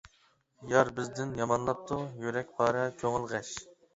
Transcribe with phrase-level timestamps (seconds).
[0.71, 3.55] يار بىزدىن يامانلاپتۇ، يۈرەك پارە، كۆڭۈل غەش.